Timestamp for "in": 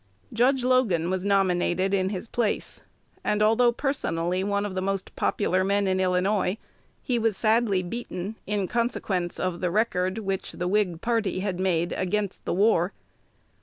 1.93-2.09, 5.87-5.99, 8.47-8.67